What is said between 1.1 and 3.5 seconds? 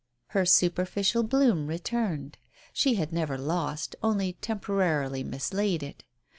bloom returned; she had never